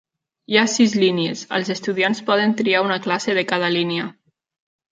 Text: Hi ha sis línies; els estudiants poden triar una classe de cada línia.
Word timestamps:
Hi 0.53 0.55
ha 0.59 0.61
sis 0.75 0.95
línies; 1.03 1.43
els 1.59 1.69
estudiants 1.75 2.23
poden 2.31 2.57
triar 2.63 2.83
una 2.89 2.99
classe 3.07 3.39
de 3.41 3.47
cada 3.55 3.73
línia. 3.79 4.11